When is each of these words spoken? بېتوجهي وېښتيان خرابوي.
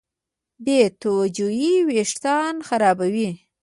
بېتوجهي 0.65 1.73
وېښتيان 1.87 2.55
خرابوي. 2.67 3.29